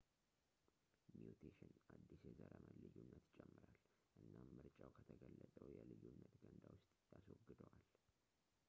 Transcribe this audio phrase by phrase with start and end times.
[1.17, 3.73] ሚውቴሽን አዲስ የዘረመል ልዩነትን ይጨምራል፣
[4.23, 7.85] እናም ምርጫው ከተገለፀው የልዩነት ገንዳ ውስጥ ያስወግደዋል